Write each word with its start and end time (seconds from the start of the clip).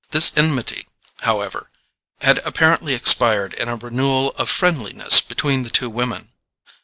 This 0.09 0.35
enmity, 0.35 0.87
however, 1.19 1.69
had 2.21 2.39
apparently 2.39 2.95
expired 2.95 3.53
in 3.53 3.69
a 3.69 3.75
renewal 3.75 4.29
of 4.31 4.49
friendliness 4.49 5.21
between 5.21 5.61
the 5.61 5.69
two 5.69 5.91
women. 5.91 6.29